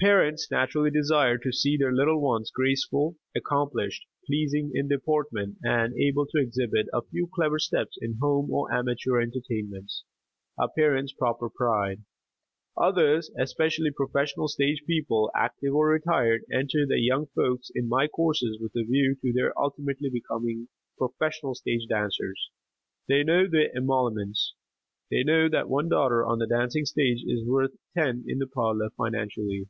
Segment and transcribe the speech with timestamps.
[0.00, 6.26] Parents naturally desire to see their little ones graceful, accomplished, pleasing in deportment, and able
[6.26, 10.02] to exhibit a few clever steps in home or amateur entertainments
[10.58, 12.00] a parent's proper pride.
[12.76, 18.58] Others, especially professional stage people, active or retired, enter their young folks in my courses
[18.60, 20.66] with a view to their ultimately becoming
[20.98, 22.50] professional stage dancers.
[23.06, 24.54] They know the emoluments.
[25.12, 28.90] They know that one daughter on the dancing stage is worth ten in the parlor
[28.96, 29.68] financially.